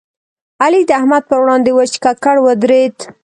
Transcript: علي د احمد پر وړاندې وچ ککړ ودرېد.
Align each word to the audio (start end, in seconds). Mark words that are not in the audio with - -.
علي 0.63 0.81
د 0.87 0.91
احمد 0.99 1.23
پر 1.29 1.37
وړاندې 1.43 1.71
وچ 1.77 1.93
ککړ 2.03 2.37
ودرېد. 2.45 2.97